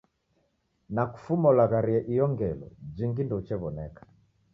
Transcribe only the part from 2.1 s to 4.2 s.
iyo ngelo jingi ndouchew'oneka.